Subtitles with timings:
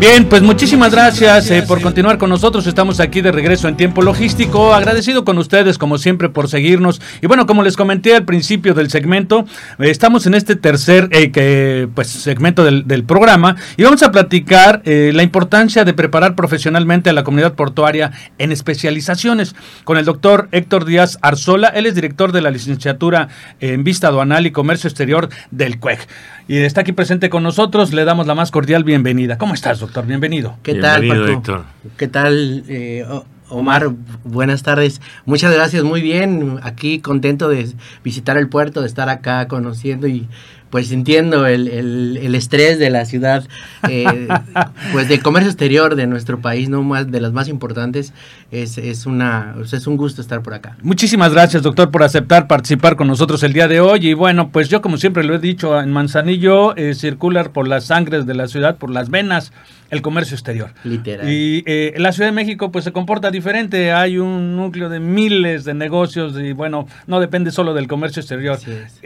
[0.00, 2.66] Bien, pues muchísimas gracias eh, por continuar con nosotros.
[2.66, 4.74] Estamos aquí de regreso en tiempo logístico.
[4.74, 7.00] Agradecido con ustedes, como siempre, por seguirnos.
[7.22, 9.46] Y bueno, como les comenté al principio del segmento,
[9.78, 14.10] eh, estamos en este tercer eh, que, pues, segmento del, del, programa y vamos a
[14.10, 20.48] platicar la importancia de preparar profesionalmente a la comunidad portuaria en especializaciones con el doctor
[20.52, 21.68] Héctor Díaz Arzola.
[21.68, 23.28] Él es director de la licenciatura
[23.60, 26.00] en Vista Aduanal y Comercio Exterior del CUEG
[26.48, 27.92] y está aquí presente con nosotros.
[27.92, 29.38] Le damos la más cordial bienvenida.
[29.38, 30.06] ¿Cómo estás, doctor?
[30.06, 30.56] Bienvenido.
[30.62, 31.64] ¿Qué tal, Paco?
[31.96, 33.04] ¿Qué tal, eh,
[33.50, 33.90] Omar?
[34.24, 35.00] Buenas tardes.
[35.26, 36.58] Muchas gracias, muy bien.
[36.62, 37.70] Aquí contento de
[38.02, 40.26] visitar el puerto, de estar acá conociendo y
[40.70, 43.46] pues entiendo el, el, estrés de la ciudad,
[43.88, 44.28] eh,
[44.92, 48.12] pues del comercio exterior de nuestro país, no más de las más importantes,
[48.50, 50.76] es, es una es un gusto estar por acá.
[50.82, 54.08] Muchísimas gracias, doctor, por aceptar participar con nosotros el día de hoy.
[54.08, 57.84] Y bueno, pues yo como siempre lo he dicho, en Manzanillo eh, circular por las
[57.84, 59.52] sangres de la ciudad, por las venas,
[59.94, 60.74] el comercio exterior.
[60.84, 61.30] Literal.
[61.30, 65.64] Y eh, la Ciudad de México pues se comporta diferente, hay un núcleo de miles
[65.64, 68.58] de negocios y bueno, no depende solo del comercio exterior,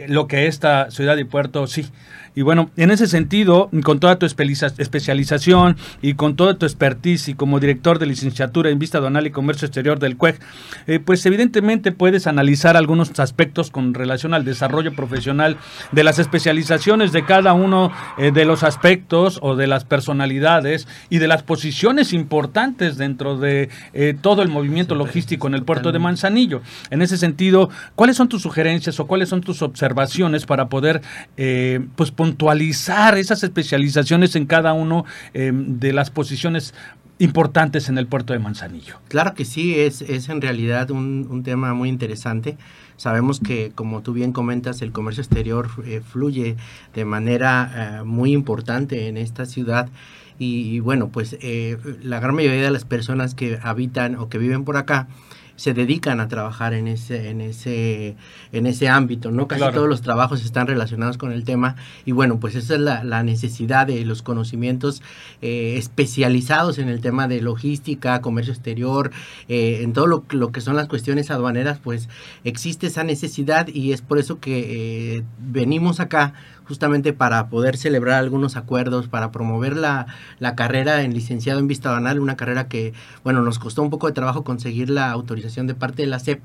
[0.07, 1.85] lo que esta ciudad y puerto sí.
[2.35, 7.33] Y bueno, en ese sentido, con toda tu especialización y con toda tu expertise y
[7.33, 10.39] como director de licenciatura en Vista Aduanal y Comercio Exterior del CUEG,
[10.87, 15.57] eh, pues evidentemente puedes analizar algunos aspectos con relación al desarrollo profesional
[15.91, 21.17] de las especializaciones de cada uno eh, de los aspectos o de las personalidades y
[21.17, 25.99] de las posiciones importantes dentro de eh, todo el movimiento logístico en el puerto de
[25.99, 26.61] Manzanillo.
[26.89, 31.01] En ese sentido, ¿cuáles son tus sugerencias o cuáles son tus observaciones para poder
[31.95, 36.73] pues puntualizar esas especializaciones en cada uno em, de las posiciones
[37.17, 38.97] importantes en el puerto de Manzanillo.
[39.07, 42.57] Claro que sí, es, es en realidad un, tema muy interesante.
[42.97, 46.57] Sabemos que, como tú bien comentas, el comercio exterior eh, fluye
[46.93, 49.87] de manera eh, muy importante en esta ciudad.
[50.37, 54.65] Y, bueno, pues eh, la gran mayoría de las personas que habitan o que viven
[54.65, 55.07] por acá,
[55.59, 58.15] se dedican a trabajar en ese, en ese,
[58.53, 59.45] en ese ámbito, ¿no?
[59.49, 61.75] Casi todos los trabajos están relacionados con el tema
[62.05, 65.03] y bueno, pues esa es la, necesidad de los conocimientos
[65.41, 69.11] eh, especializados en el tema de logística, comercio exterior,
[69.49, 72.07] eh, en todo lo, lo, que son las cuestiones aduaneras, pues
[72.45, 76.35] existe esa necesidad y es por eso que eh, venimos acá
[76.69, 80.05] justamente para poder celebrar algunos acuerdos, para promover la,
[80.37, 82.93] la carrera en licenciado en vista banal, una carrera que,
[83.23, 86.41] bueno, nos costó un poco de trabajo conseguir la autorización de parte de la SEP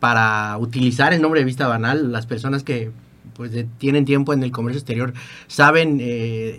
[0.00, 2.10] para utilizar el nombre de vista banal.
[2.10, 2.90] Las personas que
[3.40, 5.14] pues tienen tiempo en el comercio exterior
[5.46, 6.04] saben eh,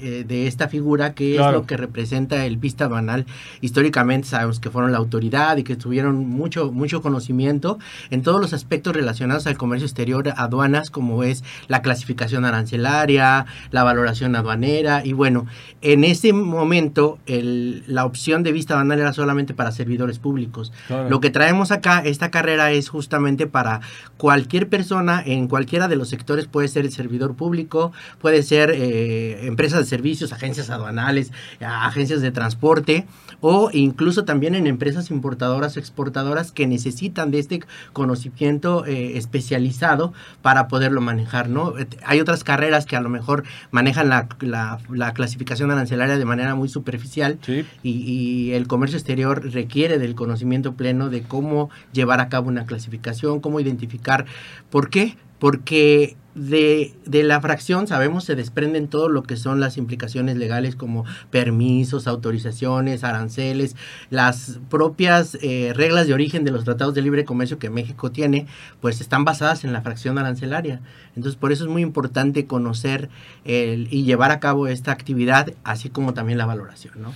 [0.02, 3.28] eh, de esta figura que es lo que representa el vista banal.
[3.62, 7.78] Históricamente sabemos que fueron la autoridad y que tuvieron mucho mucho conocimiento
[8.10, 13.84] en todos los aspectos relacionados al comercio exterior aduanas como es la clasificación arancelaria la
[13.84, 15.06] valoración aduanera.
[15.06, 15.46] Y bueno
[15.84, 20.74] en ese momento el, la opción de vista banal era solamente para servidores públicos.
[21.10, 23.82] Lo que traemos acá esta carrera es justamente para
[24.18, 29.46] cualquier persona en cualquiera de los sectores puede ser el servidor público, puede ser eh,
[29.46, 33.06] empresas de servicios, agencias aduanales, agencias de transporte
[33.42, 37.62] o incluso también en empresas importadoras o exportadoras que necesitan de este
[37.94, 41.74] conocimiento eh, especializado para poderlo manejar, ¿no?
[42.06, 46.70] Hay otras carreras que a lo mejor manejan la, la, clasificación arancelaria de manera muy
[46.70, 52.48] superficial y, y el comercio exterior requiere del conocimiento pleno de cómo llevar a cabo
[52.48, 54.26] una clasificación, cómo identificar.
[54.70, 55.18] ¿Por qué?
[55.42, 60.76] Porque de, de, la fracción, sabemos, se desprenden todo lo que son las implicaciones legales
[60.76, 63.76] como permisos, autorizaciones, aranceles,
[64.12, 68.46] las propias eh, reglas de origen de los tratados de libre comercio que México tiene,
[68.82, 70.80] pues están basadas en la fracción arancelaria.
[71.16, 73.10] Entonces, por eso es muy importante conocer
[73.44, 77.14] el, y llevar a cabo esta actividad, así como también la valoración, ¿no?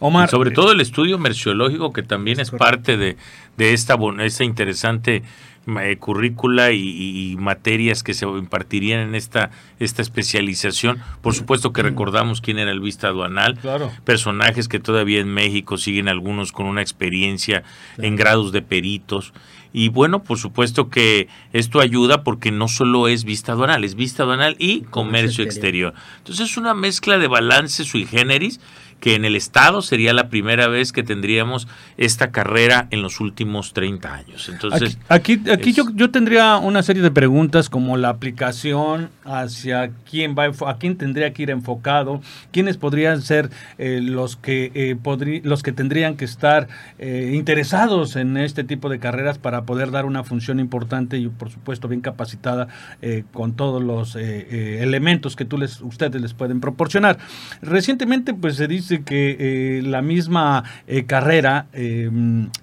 [0.00, 3.16] Omar, sobre todo el estudio merciológico que también es, parte de,
[3.56, 5.22] de esta, esta interesante
[5.68, 10.98] eh, currícula y, materias que se impartirían en esta, esta especialización.
[11.20, 13.58] Por supuesto que recordamos quién era el vista aduanal,
[14.04, 17.64] personajes que todavía en México siguen algunos con una experiencia
[17.98, 19.34] en grados de peritos.
[19.70, 24.22] Y bueno, por supuesto que esto ayuda porque no solo es vista aduanal, es vista
[24.22, 25.92] aduanal y comercio, exterior.
[26.18, 28.58] Entonces es una mezcla de balance sui generis
[29.00, 33.72] que en el Estado sería la primera vez que tendríamos esta carrera en los últimos
[33.72, 34.48] 30 años.
[34.48, 40.34] Entonces, aquí, aquí, yo, yo, tendría una serie de preguntas como la aplicación hacia quién
[40.36, 42.20] va a quién tendría que ir enfocado,
[42.52, 44.96] quiénes podrían ser eh, los que eh,
[45.44, 46.68] los que tendrían que estar
[46.98, 51.50] eh, interesados en este tipo de carreras para poder dar una función importante y por
[51.50, 52.68] supuesto bien capacitada
[53.02, 57.18] eh, con todos los elementos que tú les ustedes les pueden proporcionar.
[57.62, 62.10] Recientemente pues se dice que eh, la misma eh, carrera eh,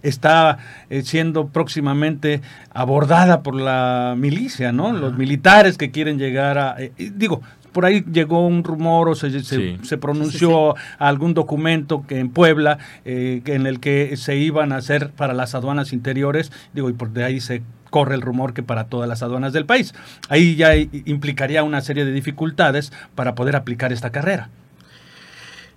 [0.02, 0.58] está
[1.04, 2.42] siendo próximamente
[2.74, 4.92] abordada por la milicia, ¿no?
[4.92, 6.78] Los militares que quieren llegar a...
[6.98, 7.42] digo,
[7.72, 13.68] por ahí llegó un rumor o se, se, pronunció algún documento que en Puebla en
[13.68, 17.42] el que se iban a hacer para las aduanas interiores, digo, y por de ahí
[17.42, 17.64] se
[17.96, 19.94] corre el rumor que para todas las aduanas del país.
[20.28, 24.50] Ahí ya implicaría una serie de dificultades para poder aplicar esta carrera.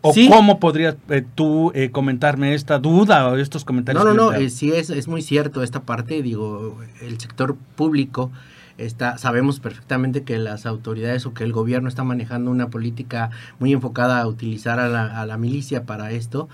[0.00, 4.04] ¿O cómo podrías eh, tú eh, comentarme esta duda o estos comentarios?
[4.04, 8.30] No, no, no, eh, sí es, es muy cierto esta parte, digo, el sector público
[8.76, 13.72] está, sabemos perfectamente que las autoridades o que el gobierno está manejando una política muy
[13.72, 16.48] enfocada a utilizar a la, a la milicia para esto,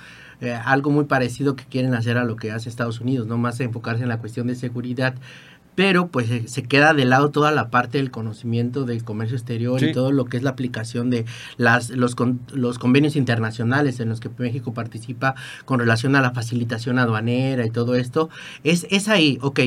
[0.65, 4.03] algo muy parecido que quieren hacer a lo que hace Estados Unidos, no más enfocarse
[4.03, 5.15] en la cuestión de seguridad
[5.75, 9.93] pero pues se queda de lado toda la parte del conocimiento del comercio exterior y
[9.93, 11.25] todo lo que es la aplicación de
[11.57, 12.15] las, los,
[12.53, 15.35] los convenios internacionales en los que México participa
[15.65, 18.31] con relación a la facilitación aduanera y todo esto.
[18.63, 19.61] Es, es ahí, ok,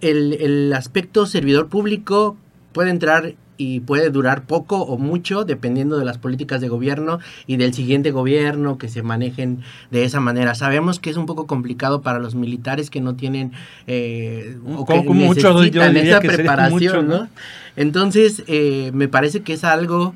[0.00, 2.36] el, el aspecto servidor público
[2.72, 7.58] puede entrar y puede durar poco o mucho dependiendo de las políticas de gobierno y
[7.58, 9.60] del siguiente gobierno que se manejen
[9.90, 10.54] de esa manera.
[10.54, 13.52] Sabemos que es un poco complicado para los militares que no tienen
[13.86, 17.28] eh, o que necesitan esa preparación, ¿no?
[17.76, 20.14] Entonces, eh, me parece que es algo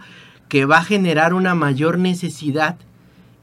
[0.48, 2.76] que va a generar una mayor necesidad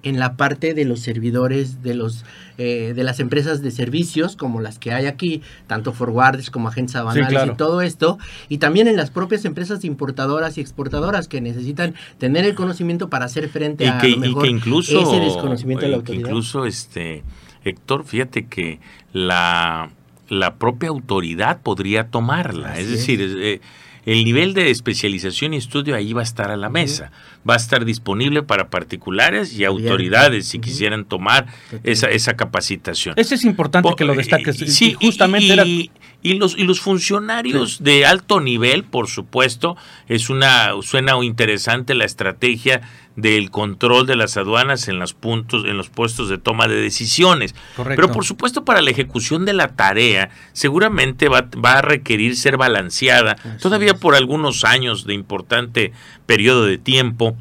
[0.03, 2.25] en la parte de los servidores de los
[2.57, 6.95] eh, de las empresas de servicios como las que hay aquí tanto forwarders como agentes
[6.95, 8.18] aduanales y todo esto
[8.50, 13.25] y también en las propias empresas importadoras y exportadoras que necesitan tener el conocimiento para
[13.25, 16.27] hacer frente a lo mejor incluso, ese desconocimiento de la autoridad.
[16.27, 17.24] incluso este
[17.63, 18.80] Héctor fíjate que
[19.13, 19.92] la
[20.31, 22.80] la propia autoridad podría tomarla.
[22.80, 23.59] Es decir eh,
[24.06, 27.12] el nivel de especialización y estudio ahí va a estar a la mesa,
[27.48, 31.48] va a estar disponible para particulares y autoridades si quisieran tomar
[31.83, 33.13] esa, esa capacitación.
[33.18, 34.57] Eso es importante que lo destaques.
[34.57, 35.92] Sí, justamente y,
[36.24, 39.76] los, y los funcionarios de alto nivel, por supuesto,
[40.08, 42.82] es una suena interesante la estrategia
[43.16, 47.56] del control de las aduanas en los puntos, en los puestos de toma de decisiones.
[47.76, 52.58] Pero por supuesto para la ejecución de la tarea seguramente va, va a requerir ser
[52.58, 53.36] balanceada.
[53.62, 55.92] Todavía por algunos años de importante
[56.26, 57.36] periodo de tiempo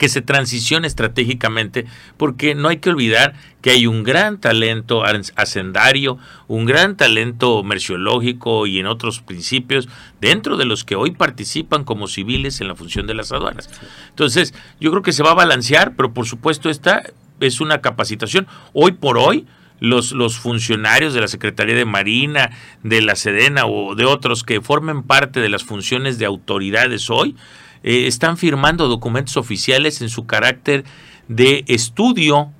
[0.00, 1.84] que se transicione estratégicamente,
[2.16, 5.02] porque no hay que olvidar que hay un gran talento
[5.36, 6.16] hacendario,
[6.48, 12.08] un gran talento merciológico y en otros principios dentro de los que hoy participan como
[12.08, 13.68] civiles en la función de las aduanas.
[14.08, 17.02] Entonces, yo creo que se va a balancear, pero por supuesto esta
[17.38, 18.46] es una capacitación.
[18.72, 19.46] Hoy por hoy,
[19.80, 22.52] los, los, funcionarios de la Secretaría de Marina,
[22.82, 27.36] de la Sedena o de otros que formen parte de las funciones de autoridades hoy,
[27.82, 30.84] eh, están firmando documentos oficiales en su carácter
[31.28, 32.50] de estudio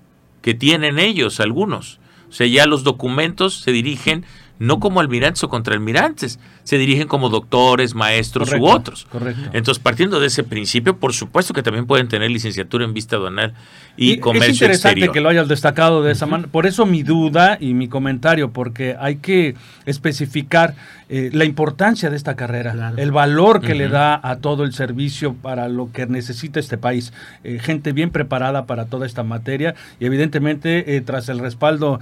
[0.43, 2.01] que tienen ellos, algunos.
[2.29, 4.25] O sea, ya los documentos se dirigen
[4.59, 6.39] no como almirantes o contraalmirantes,
[6.71, 9.05] se dirigen como doctores, maestros u otros.
[9.11, 9.51] Correcto.
[9.53, 13.55] Entonces, partiendo de ese principio, por supuesto que también pueden tener licenciatura en vista aduanal
[13.97, 16.49] y, comercio Es interesante que lo hayas destacado de esa manera.
[16.49, 20.77] Por eso mi duda y mi comentario, porque hay que especificar
[21.09, 25.35] eh, la importancia de esta carrera, el valor que le da a todo el servicio
[25.35, 27.13] para lo que necesita este país.
[27.43, 31.99] Eh, gente bien preparada para toda esta materia y evidentemente eh, tras el respaldo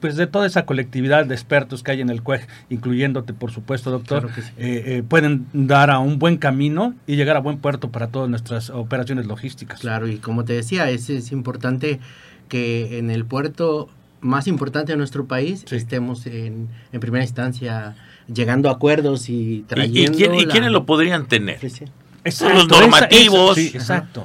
[0.00, 3.71] pues de toda esa colectividad de expertos que hay en el CUEG, incluyéndote por supuesto
[3.90, 4.30] doctor,
[5.08, 9.26] pueden dar a un buen camino y llegar a buen puerto para todas nuestras operaciones
[9.26, 9.80] logísticas.
[9.80, 12.00] Claro, y como te decía, es, es importante
[12.48, 13.88] que en el puerto
[14.20, 17.96] más importante de nuestro país estemos en, en primera instancia
[18.32, 20.18] llegando a acuerdos y trayendo.
[20.38, 21.58] ¿Y, quiénes lo podrían tener?
[22.24, 23.58] los normativos,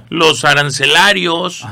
[0.09, 1.65] los arancelarios,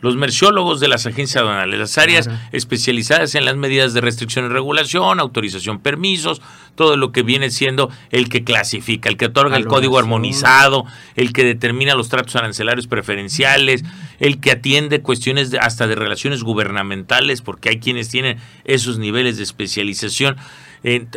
[0.00, 4.48] los merciólogos de las agencias aduanales, las áreas especializadas en las medidas de restricción y
[4.48, 6.40] regulación, autorización, permisos,
[6.76, 10.84] todo lo que viene siendo el que clasifica, el que otorga el código armonizado,
[11.16, 13.84] el que determina los tratos arancelarios preferenciales,
[14.20, 19.42] el que atiende cuestiones hasta de relaciones gubernamentales, porque hay quienes tienen esos niveles de
[19.42, 20.36] especialización.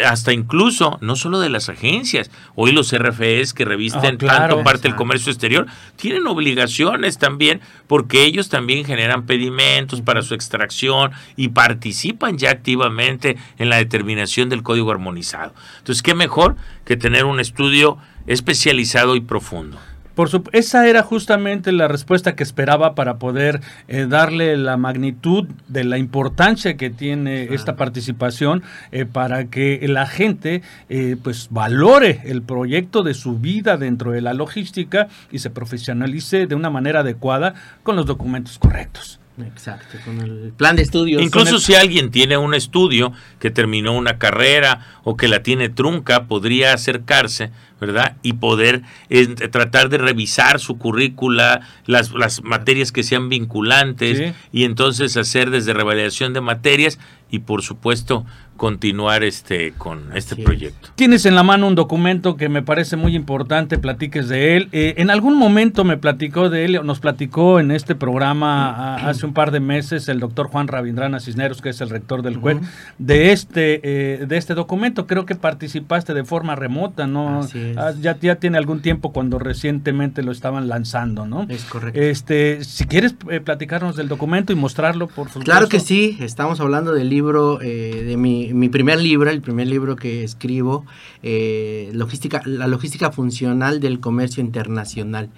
[0.05, 4.55] Hasta incluso, no solo de las agencias, hoy los RFEs que revisten Ah, claro.
[4.55, 10.33] tanto parte del comercio exterior, tienen obligaciones también, porque ellos también generan pedimentos para su
[10.33, 15.53] extracción y participan ya activamente en la determinación del código armonizado.
[15.79, 19.77] Entonces, ¿qué mejor que tener un estudio especializado y profundo?
[20.15, 25.47] Por su- esa era justamente la respuesta que esperaba para poder eh, darle la magnitud
[25.69, 32.19] de la importancia que tiene esta participación eh, para que la gente eh, pues valore
[32.25, 36.99] el proyecto de su vida dentro de la logística y se profesionalice de una manera
[36.99, 37.53] adecuada
[37.83, 39.20] con los documentos correctos.
[39.45, 41.21] Exacto, con el plan de estudios.
[41.21, 45.69] Incluso el- si alguien tiene un estudio que terminó una carrera o que la tiene
[45.69, 48.17] trunca, podría acercarse, ¿verdad?
[48.21, 54.33] Y poder eh, tratar de revisar su currícula, las, las materias que sean vinculantes Sí.
[54.51, 56.99] y entonces hacer desde revalidación de materias
[57.31, 58.25] y por supuesto
[58.57, 60.45] continuar este con este Así es.
[60.45, 60.89] proyecto.
[60.95, 64.69] Tienes en la mano un documento que me parece muy importante, platiques de él.
[64.71, 69.25] Eh, en algún momento me platicó de él, nos platicó en este programa a- hace
[69.25, 72.59] un par de meses el doctor Juan Rabindrana Cisneros, que es el rector del CUET,
[72.99, 75.07] de este eh, de este documento.
[75.07, 77.39] Creo que participaste de forma remota, ¿no?
[77.39, 77.77] Así es.
[77.77, 81.47] Ah, ya, ya tiene algún tiempo cuando recientemente lo estaban lanzando, ¿no?
[81.49, 81.99] Es correcto.
[81.99, 85.45] Este, si quieres eh, platicarnos del documento y mostrarlo, por favor.
[85.45, 87.20] Claro que sí, estamos hablando del libro,
[87.61, 90.85] eh, de mi, mi primer libro, el primer libro que escribo,
[91.23, 95.29] eh, logística, la logística funcional del comercio internacional.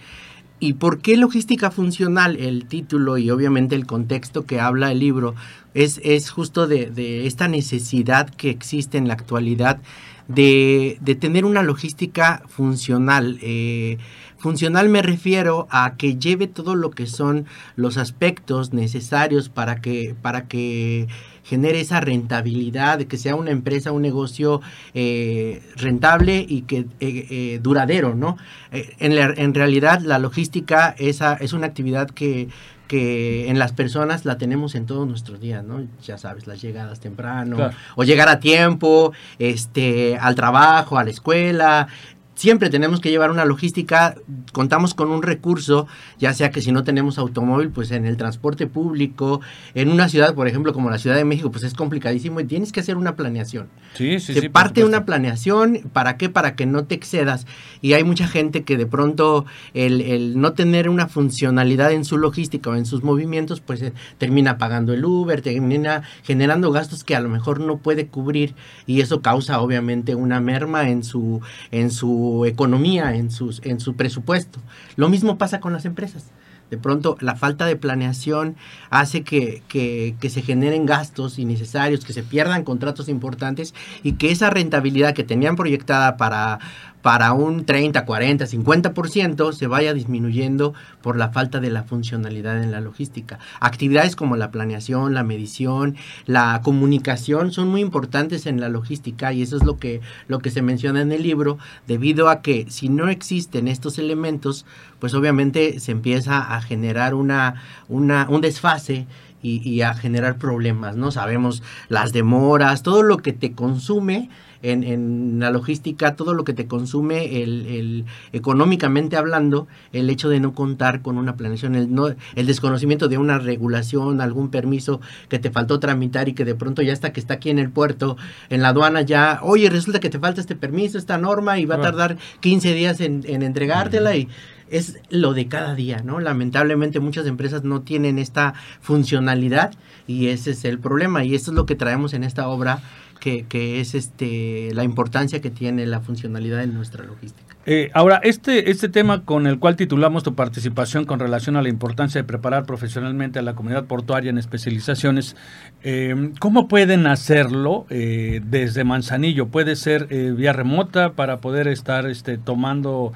[0.59, 2.37] ¿Y por qué logística funcional?
[2.37, 5.35] El título y obviamente el contexto que habla el libro
[5.73, 9.81] es, es justo de, de esta necesidad que existe en la actualidad
[10.27, 13.39] de, de tener una logística funcional.
[13.41, 13.97] eh,
[14.37, 17.45] funcional me refiero a que lleve todo lo que son
[17.77, 21.07] los aspectos necesarios para que, para que
[21.43, 24.61] genere esa rentabilidad, de que sea una empresa, un negocio
[24.93, 28.37] eh, rentable y que eh, eh, duradero, ¿no?
[28.71, 32.47] En, la- en realidad la logística esa, es una actividad que,
[32.87, 35.85] que en las personas la tenemos en todos nuestros días, ¿no?
[36.05, 37.75] Ya sabes, las llegadas temprano, Claro.
[37.95, 41.87] o llegar a tiempo, este, al trabajo, a la escuela.
[42.35, 44.15] Siempre tenemos que llevar una logística,
[44.53, 45.87] contamos con un recurso,
[46.17, 49.41] ya sea que si no tenemos automóvil, pues en el transporte público,
[49.75, 52.71] en una ciudad, por ejemplo, como la Ciudad de México, pues es complicadísimo y tienes
[52.71, 53.67] que hacer una planeación.
[53.93, 54.49] Sí, sí, Se sí.
[54.49, 56.27] parte una planeación, ¿para qué?
[56.29, 57.45] Para que no te excedas.
[57.81, 62.17] Y hay mucha gente que de pronto el, el no tener una funcionalidad en su
[62.17, 67.15] logística o en sus movimientos, pues eh, termina pagando el Uber, termina generando gastos que
[67.15, 68.55] a lo mejor no puede cubrir
[68.87, 73.95] y eso causa obviamente una merma en su, en su economía, en, sus, en su
[73.95, 74.59] presupuesto.
[74.95, 76.25] Lo mismo pasa con las empresas.
[76.69, 78.55] De pronto la falta de planeación
[78.89, 84.31] hace que, que, que se generen gastos innecesarios, que se pierdan contratos importantes y que
[84.31, 86.59] esa rentabilidad que tenían proyectada para,
[87.03, 92.71] para un 30, 40, 50% se vaya disminuyendo por la falta de la funcionalidad en
[92.71, 93.39] la logística.
[93.59, 99.41] Actividades como la planeación, la medición, la comunicación son muy importantes en la logística y
[99.41, 101.57] eso es lo que, lo que se menciona en el libro,
[101.87, 104.65] debido a que si no existen estos elementos,
[104.99, 109.07] pues obviamente se empieza a generar una, una, un desfase
[109.43, 111.11] y, y a generar problemas, ¿no?
[111.11, 114.29] Sabemos las demoras, todo lo que te consume
[114.63, 120.29] en, en la logística, todo lo que te consume el, el- económicamente hablando, el hecho
[120.29, 125.01] de no contar con una planeación, el, no, el desconocimiento de una regulación, algún permiso
[125.27, 127.69] que te faltó tramitar y que de pronto ya está que está aquí en el
[127.69, 128.15] puerto,
[128.49, 131.75] en la aduana ya, oye, resulta que te falta este permiso, esta norma y va
[131.75, 134.27] a tardar 15 días en, en entregártela y
[134.73, 136.19] es lo de cada día, ¿no?
[136.19, 139.71] Lamentablemente muchas empresas no tienen esta funcionalidad
[140.07, 142.81] y ese es el problema y esto es lo que traemos en esta obra
[143.23, 147.55] que, que es este la importancia que tiene la funcionalidad en nuestra logística.
[147.65, 151.69] Eh, ahora, este, este tema con el cual titulamos tu participación con relación a la
[151.69, 155.37] importancia de preparar profesionalmente a la comunidad portuaria en especializaciones,
[155.83, 159.47] eh, ¿cómo pueden hacerlo eh, desde Manzanillo?
[159.47, 163.13] ¿Puede ser eh, vía remota para poder estar este, tomando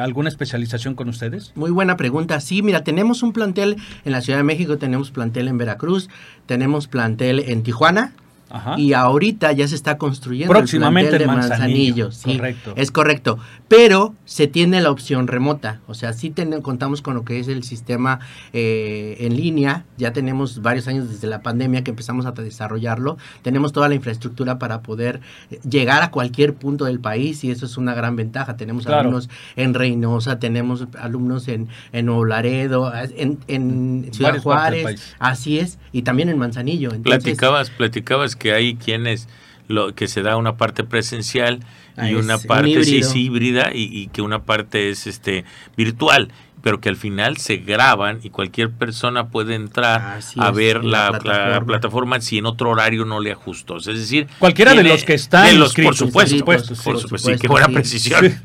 [0.00, 1.52] alguna especialización con ustedes?
[1.56, 2.40] Muy buena pregunta.
[2.40, 3.76] Sí, mira, tenemos un plantel
[4.06, 6.08] en la Ciudad de México, tenemos plantel en Veracruz,
[6.46, 8.14] tenemos plantel en Tijuana.
[8.48, 8.78] Ajá.
[8.78, 12.12] Y ahorita ya se está construyendo Próximamente el plantel de Manzanillo, Manzanillo.
[12.12, 12.72] sí, correcto.
[12.76, 13.38] Es correcto.
[13.68, 15.80] Pero se tiene la opción remota.
[15.88, 18.20] O sea, sí ten- contamos con lo que es el sistema
[18.52, 19.84] eh, en línea.
[19.98, 23.16] Ya tenemos varios años desde la pandemia que empezamos a desarrollarlo.
[23.42, 25.20] Tenemos toda la infraestructura para poder
[25.68, 28.56] llegar a cualquier punto del país y eso es una gran ventaja.
[28.56, 29.00] Tenemos Claro.
[29.00, 35.14] alumnos en Reynosa, tenemos alumnos en, en Nuevo Laredo, en, en Ciudad Juárez.
[35.18, 35.78] Así es.
[35.90, 36.92] Y también en Manzanillo.
[36.94, 39.28] Entonces, Platicabas, platicabas que hay quienes
[39.68, 41.60] lo que se da una parte presencial
[41.96, 43.08] y una un parte sí, híbrido.
[43.08, 45.44] es híbrida y, y que una parte es este
[45.76, 46.30] virtual
[46.66, 50.82] pero que al final se graban y cualquier persona puede entrar Así a es, ver
[50.84, 52.20] la, la la plataforma.
[52.20, 53.76] si en otro horario no le ajustó.
[53.76, 57.20] Es decir, Cualquiera de los que están de los, por supuesto, por sí, supuesto, por
[57.20, 57.72] sí, qué supuesto, buena sí.
[57.72, 58.40] precisión.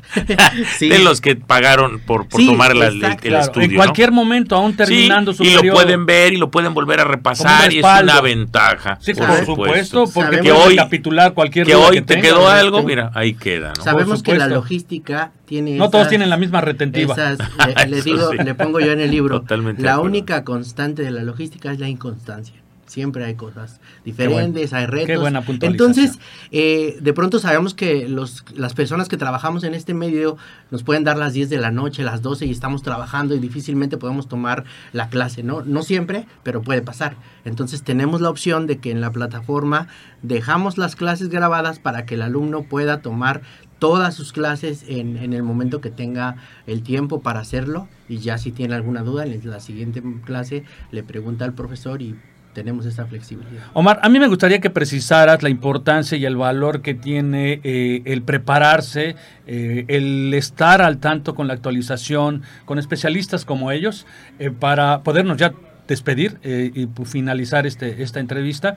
[0.78, 0.88] Sí.
[0.88, 3.64] De los que pagaron por, por Sí, tomar la- el, el Claro, estudio.
[3.66, 3.76] en ¿no?
[3.78, 5.74] cualquier momento, aún terminando Sí, su y lo periodo.
[5.74, 8.98] pueden ver y lo pueden volver a repasar y es una ventaja.
[9.00, 12.28] Sí, por, supuesto, porque que hoy- recapitular cualquier Que hoy que te tenga.
[12.28, 13.72] quedó algo, mira, ahí queda.
[13.76, 13.82] ¿no?
[13.82, 15.76] Sabemos que la logística tiene.
[15.76, 17.12] No todos tienen la misma retentiva.
[17.14, 17.38] esas-
[17.88, 18.38] le, digo, sí.
[18.42, 19.40] le pongo yo en el libro.
[19.42, 22.54] Totalmente la única constante de la logística es la inconstancia.
[22.86, 25.06] Siempre hay cosas diferentes, hay retos.
[25.06, 25.90] Qué buena puntualización.
[25.90, 26.18] Entonces,
[26.50, 30.36] eh, de pronto sabemos que los, las personas que trabajamos en este medio
[30.70, 33.96] nos pueden dar las 10 de la noche, las 12 y estamos trabajando y difícilmente
[33.96, 35.62] podemos tomar la clase, ¿no?
[35.64, 37.16] No siempre, pero puede pasar.
[37.46, 39.88] Entonces tenemos la opción de que en la plataforma
[40.22, 43.40] dejamos las clases grabadas para que el alumno pueda tomar
[43.82, 46.36] todas sus clases en, el momento que tenga
[46.68, 50.62] el tiempo para hacerlo y ya si tiene alguna duda en la siguiente clase
[50.92, 52.14] le pregunta al profesor y
[52.52, 53.64] tenemos esa flexibilidad.
[53.72, 58.02] Omar, a mí me gustaría que precisaras la importancia y el valor que tiene eh,
[58.04, 59.16] el prepararse,
[59.48, 64.06] eh, el estar al tanto con la actualización, con especialistas como ellos,
[64.38, 65.54] eh, para podernos ya
[65.88, 68.76] despedir y finalizar este, esta entrevista.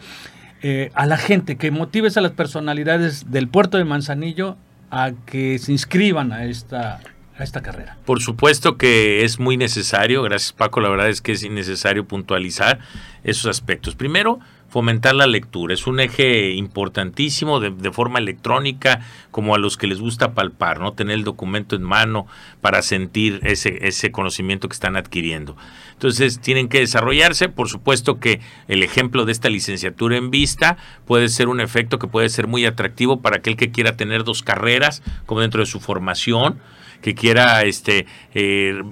[0.96, 4.58] a la gente, que motives a las personalidades del puerto de Manzanillo
[4.92, 7.02] a que se inscriban a esta,
[7.38, 7.98] a esta carrera.
[8.06, 12.80] Por supuesto que es muy necesario, gracias Paco, la verdad es que es innecesario puntualizar
[13.24, 13.96] esos aspectos.
[13.96, 14.40] Primero,
[14.76, 19.00] fomentar la lectura, es un eje importantísimo de, forma electrónica,
[19.32, 20.92] como a los que les gusta palpar, ¿no?
[20.92, 22.28] Tener el documento en mano
[22.60, 25.56] para sentir ese, ese conocimiento que están adquiriendo.
[25.94, 31.30] Entonces, tienen que desarrollarse, por supuesto que el ejemplo de esta licenciatura en vista puede
[31.30, 35.04] ser un efecto que puede ser muy atractivo para aquel que quiera tener dos carreras,
[35.26, 36.60] como dentro de su formación,
[37.02, 38.84] que quiera este eh,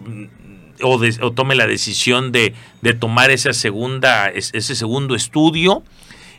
[0.83, 2.53] o, tome la decisión de,
[2.99, 5.83] tomar esa segunda ese segundo estudio.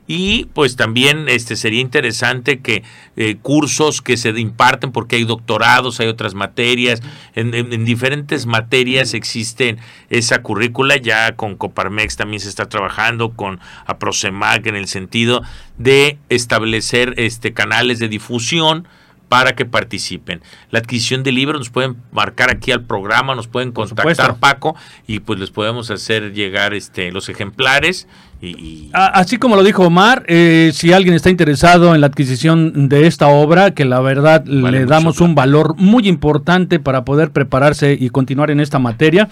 [0.07, 2.83] Y pues también este sería interesante que
[3.17, 7.01] eh, cursos que se imparten porque hay doctorados hay otras materias.
[7.35, 9.79] En, diferentes materias existen
[10.11, 10.99] esa currícula.
[10.99, 15.43] Ya con Coparmex también se está trabajando con Aprosemac en el sentido
[15.79, 18.87] de establecer este canales de difusión
[19.35, 20.43] para que participen.
[20.71, 24.77] La adquisición de libros nos pueden marcar aquí al programa, nos pueden contactar Paco
[25.09, 28.07] y pues les podemos hacer llegar este los ejemplares
[28.41, 28.91] y, y...
[28.93, 33.27] así como lo dijo Omar, eh, si alguien está interesado en la adquisición de esta
[33.27, 38.11] obra, que la verdad vale le damos un valor muy importante para poder prepararse y
[38.11, 39.29] continuar en esta materia.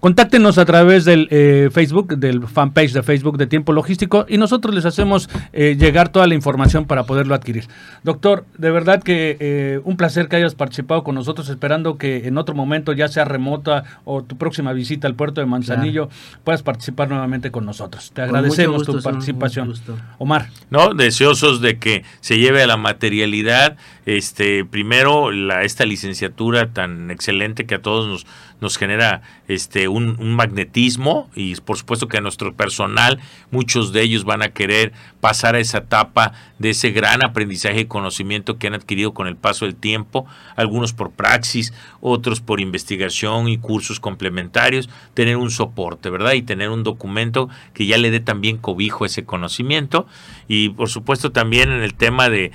[0.00, 4.74] Contáctenos a través del eh, Facebook, del fanpage de Facebook de Tiempo Logístico y nosotros
[4.74, 7.68] les hacemos eh, llegar toda la información para poderlo adquirir.
[8.02, 12.38] Doctor, de verdad que eh, un placer que hayas participado con nosotros, esperando que en
[12.38, 16.40] otro momento, ya sea remota o tu próxima visita al puerto de Manzanillo, claro.
[16.44, 18.10] puedas participar nuevamente con nosotros.
[18.14, 19.74] Te agradecemos gusto, tu participación.
[20.16, 20.48] Omar.
[20.70, 27.10] No, deseosos de que se lleve a la materialidad, este, primero la, esta licenciatura tan
[27.10, 28.26] excelente que a todos nos
[28.60, 34.24] nos genera este un, magnetismo y por supuesto que a nuestro personal muchos de ellos
[34.24, 38.74] van a querer pasar a esa etapa de ese gran aprendizaje y conocimiento que han
[38.74, 40.26] adquirido con el paso del tiempo,
[40.56, 46.32] algunos por praxis, otros por investigación y cursos complementarios, tener un soporte, ¿verdad?
[46.32, 50.06] Y tener un documento que ya le dé también cobijo a ese conocimiento
[50.48, 52.52] y por supuesto también en el tema de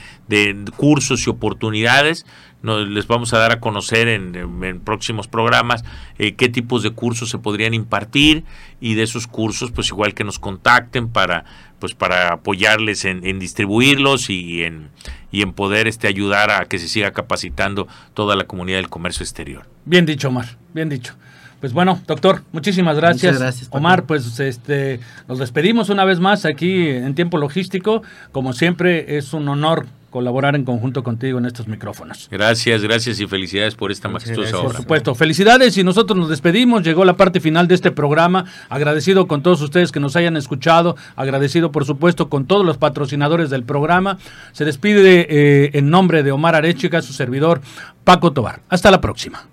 [0.77, 2.25] cursos y oportunidades,
[2.65, 5.85] nos, les vamos a dar a conocer en, en, en próximos programas
[6.17, 8.43] eh, qué tipos de cursos se podrían impartir
[8.81, 11.45] y de esos cursos pues igual que nos contacten para
[11.79, 14.89] pues para apoyarles en, en distribuirlos y en,
[15.31, 19.23] y en poder este ayudar a que se siga capacitando toda la comunidad del comercio
[19.23, 19.67] exterior.
[19.85, 21.15] Bien dicho, Omar, bien dicho.
[21.59, 23.33] Pues bueno, doctor, muchísimas gracias.
[23.33, 23.67] Muchas gracias.
[23.71, 28.03] Omar, pues este nos despedimos una vez más aquí en tiempo logístico.
[28.31, 32.29] Como siempre, es un honor colaborar en conjunto contigo en estos micrófonos.
[32.31, 34.69] Gracias, gracias y felicidades por esta majestuosa obra.
[34.69, 36.83] Por supuesto, felicidades y nosotros nos despedimos.
[36.83, 38.45] Llegó la parte final de este programa.
[38.69, 40.95] Agradecido con todos ustedes que nos hayan escuchado.
[41.17, 44.17] Agradecido, por supuesto, con todos los patrocinadores del programa.
[44.53, 47.59] Se despide eh, en nombre de Omar Arechiga, su servidor
[48.05, 48.61] Paco Tobar.
[48.69, 49.49] Hasta la próxima.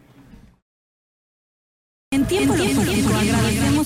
[2.12, 3.41] En tiempo, en tiempo logístico agradecemos